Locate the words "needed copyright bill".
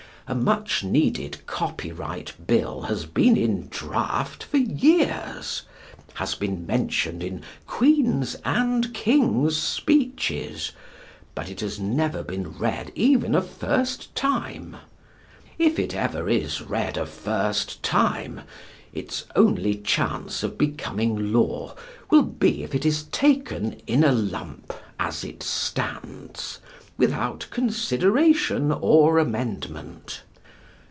0.81-2.83